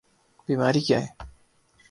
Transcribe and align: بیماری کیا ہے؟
بیماری 0.49 0.81
کیا 0.81 0.99
ہے؟ 1.01 1.07